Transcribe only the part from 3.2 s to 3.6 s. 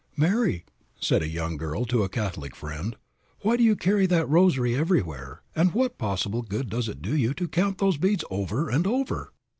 "why